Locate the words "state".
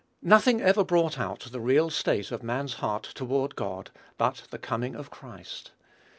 1.91-2.31